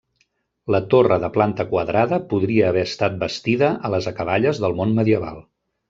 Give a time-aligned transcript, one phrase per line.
[0.75, 5.45] La torre de planta quadrada podria haver estat bastida a les acaballes del món medieval.